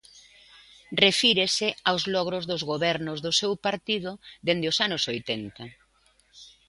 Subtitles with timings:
[1.03, 4.11] Refírese aos logros dos gobernos do seu partido
[4.47, 5.63] desde os anos oitenta.